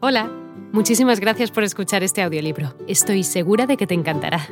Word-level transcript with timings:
Hola, 0.00 0.30
muchísimas 0.70 1.18
gracias 1.18 1.50
por 1.50 1.64
escuchar 1.64 2.04
este 2.04 2.22
audiolibro. 2.22 2.72
Estoy 2.86 3.24
segura 3.24 3.66
de 3.66 3.76
que 3.76 3.88
te 3.88 3.94
encantará. 3.94 4.46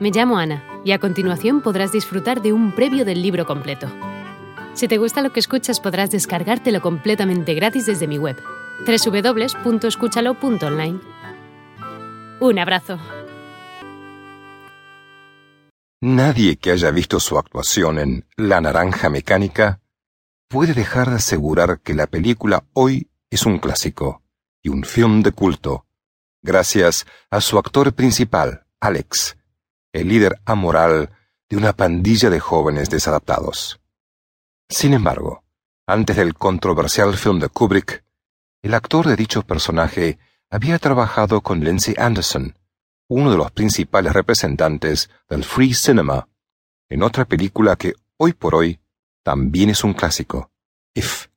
Me 0.00 0.10
llamo 0.10 0.38
Ana 0.38 0.64
y 0.82 0.92
a 0.92 0.98
continuación 0.98 1.60
podrás 1.60 1.92
disfrutar 1.92 2.40
de 2.40 2.54
un 2.54 2.74
previo 2.74 3.04
del 3.04 3.20
libro 3.20 3.44
completo. 3.44 3.86
Si 4.72 4.88
te 4.88 4.96
gusta 4.96 5.20
lo 5.20 5.30
que 5.30 5.40
escuchas 5.40 5.78
podrás 5.78 6.10
descargártelo 6.10 6.80
completamente 6.80 7.52
gratis 7.52 7.84
desde 7.84 8.06
mi 8.06 8.16
web, 8.16 8.38
www.escúchalo.online. 8.86 11.00
Un 12.40 12.58
abrazo. 12.58 12.98
Nadie 16.00 16.56
que 16.56 16.70
haya 16.70 16.90
visto 16.92 17.20
su 17.20 17.36
actuación 17.36 17.98
en 17.98 18.24
La 18.38 18.62
Naranja 18.62 19.10
Mecánica 19.10 19.82
puede 20.48 20.72
dejar 20.72 21.10
de 21.10 21.16
asegurar 21.16 21.80
que 21.80 21.92
la 21.92 22.06
película 22.06 22.64
hoy 22.72 23.10
es 23.28 23.44
un 23.44 23.58
clásico 23.58 24.22
y 24.62 24.68
un 24.68 24.84
film 24.84 25.22
de 25.22 25.32
culto, 25.32 25.86
gracias 26.42 27.06
a 27.30 27.40
su 27.40 27.58
actor 27.58 27.92
principal, 27.94 28.66
Alex, 28.80 29.36
el 29.92 30.08
líder 30.08 30.40
amoral 30.44 31.10
de 31.48 31.56
una 31.56 31.72
pandilla 31.72 32.30
de 32.30 32.40
jóvenes 32.40 32.90
desadaptados. 32.90 33.80
Sin 34.68 34.92
embargo, 34.92 35.44
antes 35.86 36.16
del 36.16 36.34
controversial 36.34 37.16
film 37.16 37.38
de 37.40 37.48
Kubrick, 37.48 38.04
el 38.62 38.74
actor 38.74 39.06
de 39.06 39.16
dicho 39.16 39.42
personaje 39.42 40.18
había 40.50 40.78
trabajado 40.78 41.40
con 41.40 41.60
Lindsay 41.60 41.94
Anderson, 41.96 42.58
uno 43.08 43.30
de 43.30 43.38
los 43.38 43.50
principales 43.52 44.12
representantes 44.12 45.10
del 45.28 45.44
free 45.44 45.72
cinema, 45.72 46.28
en 46.90 47.02
otra 47.02 47.24
película 47.24 47.76
que 47.76 47.94
hoy 48.18 48.32
por 48.32 48.54
hoy 48.54 48.80
también 49.22 49.70
es 49.70 49.84
un 49.84 49.94
clásico, 49.94 50.50
If. 50.94 51.28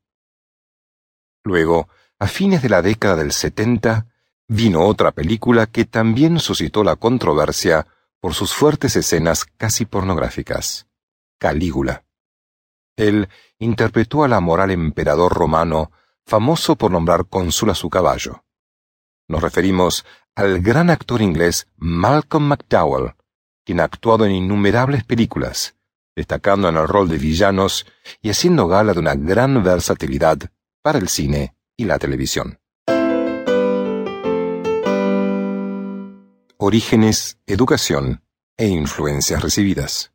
Luego, 1.43 1.89
a 2.21 2.27
fines 2.27 2.61
de 2.61 2.69
la 2.69 2.83
década 2.83 3.15
del 3.15 3.31
70, 3.31 4.05
vino 4.47 4.85
otra 4.85 5.11
película 5.11 5.65
que 5.65 5.85
también 5.85 6.39
suscitó 6.39 6.83
la 6.83 6.95
controversia 6.95 7.87
por 8.19 8.35
sus 8.35 8.53
fuertes 8.53 8.95
escenas 8.95 9.43
casi 9.57 9.85
pornográficas, 9.87 10.85
Calígula. 11.39 12.03
Él 12.95 13.27
interpretó 13.57 14.23
al 14.23 14.33
amoral 14.33 14.69
emperador 14.69 15.33
romano, 15.33 15.91
famoso 16.23 16.75
por 16.75 16.91
nombrar 16.91 17.25
cónsul 17.25 17.71
a 17.71 17.75
su 17.75 17.89
caballo. 17.89 18.43
Nos 19.27 19.41
referimos 19.41 20.05
al 20.35 20.61
gran 20.61 20.91
actor 20.91 21.23
inglés 21.23 21.65
Malcolm 21.77 22.49
McDowell, 22.49 23.15
quien 23.65 23.79
ha 23.79 23.85
actuado 23.85 24.27
en 24.27 24.33
innumerables 24.33 25.03
películas, 25.05 25.73
destacando 26.15 26.69
en 26.69 26.77
el 26.77 26.87
rol 26.87 27.09
de 27.09 27.17
villanos 27.17 27.87
y 28.21 28.29
haciendo 28.29 28.67
gala 28.67 28.93
de 28.93 28.99
una 28.99 29.15
gran 29.15 29.63
versatilidad 29.63 30.37
para 30.83 30.99
el 30.99 31.09
cine 31.09 31.55
y 31.81 31.85
la 31.85 31.97
televisión. 31.97 32.59
Orígenes, 36.57 37.39
educación 37.47 38.21
e 38.55 38.67
influencias 38.67 39.41
recibidas. 39.41 40.13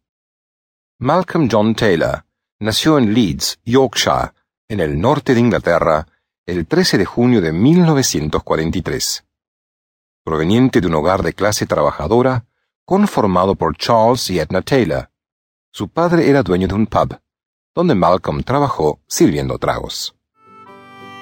Malcolm 1.00 1.48
John 1.50 1.74
Taylor 1.74 2.24
nació 2.60 2.98
en 2.98 3.12
Leeds, 3.12 3.58
Yorkshire, 3.64 4.32
en 4.68 4.78
el 4.78 5.00
norte 5.00 5.34
de 5.34 5.40
Inglaterra, 5.40 6.06
el 6.46 6.68
13 6.68 6.98
de 6.98 7.04
junio 7.04 7.40
de 7.40 7.52
1943. 7.52 9.24
Proveniente 10.24 10.80
de 10.80 10.86
un 10.86 10.94
hogar 10.94 11.24
de 11.24 11.32
clase 11.32 11.66
trabajadora, 11.66 12.46
conformado 12.84 13.56
por 13.56 13.76
Charles 13.76 14.30
y 14.30 14.38
Edna 14.38 14.62
Taylor. 14.62 15.10
Su 15.72 15.88
padre 15.88 16.30
era 16.30 16.44
dueño 16.44 16.68
de 16.68 16.74
un 16.74 16.86
pub, 16.86 17.18
donde 17.74 17.96
Malcolm 17.96 18.44
trabajó 18.44 19.00
sirviendo 19.08 19.58
tragos. 19.58 20.15